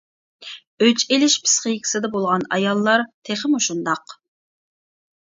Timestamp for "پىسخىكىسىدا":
1.43-2.11